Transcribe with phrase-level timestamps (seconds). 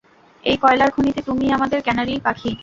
[0.43, 2.51] এই কয়লার খনিতে তুমিই আমাদের ক্যানারি পাখি।